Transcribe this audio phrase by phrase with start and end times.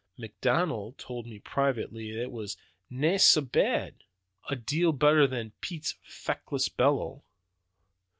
[0.17, 2.57] McDonald told me privately that it was
[2.89, 4.03] 'nae sa bad;
[4.49, 7.23] a deal better than Pete's feckless bellow.'